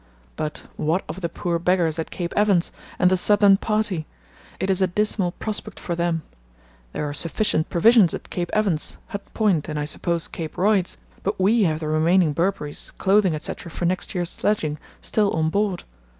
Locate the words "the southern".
3.11-3.55